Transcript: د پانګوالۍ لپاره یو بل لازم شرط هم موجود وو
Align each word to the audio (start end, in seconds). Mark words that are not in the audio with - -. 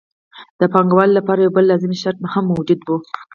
د 0.59 0.61
پانګوالۍ 0.73 1.13
لپاره 1.17 1.39
یو 1.41 1.53
بل 1.57 1.65
لازم 1.71 1.91
شرط 2.01 2.19
هم 2.33 2.43
موجود 2.53 2.79
وو 2.83 2.97